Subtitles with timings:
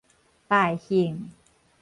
[0.47, 1.29] 敗興